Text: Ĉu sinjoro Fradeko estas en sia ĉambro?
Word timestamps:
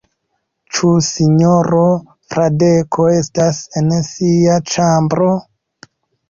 Ĉu 0.77 0.87
sinjoro 1.07 1.81
Fradeko 2.35 3.05
estas 3.19 3.61
en 3.83 3.93
sia 4.09 4.57
ĉambro? 4.73 5.29